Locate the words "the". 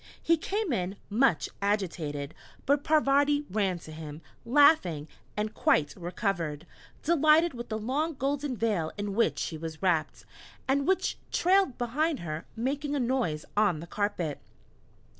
7.69-7.77, 13.79-13.85